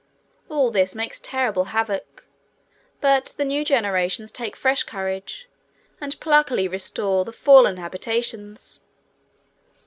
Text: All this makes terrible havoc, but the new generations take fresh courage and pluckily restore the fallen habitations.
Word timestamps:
All 0.49 0.71
this 0.71 0.95
makes 0.95 1.19
terrible 1.19 1.65
havoc, 1.65 2.25
but 3.01 3.35
the 3.37 3.45
new 3.45 3.63
generations 3.63 4.31
take 4.31 4.55
fresh 4.55 4.81
courage 4.81 5.47
and 6.01 6.19
pluckily 6.19 6.67
restore 6.67 7.23
the 7.23 7.31
fallen 7.31 7.77
habitations. 7.77 8.79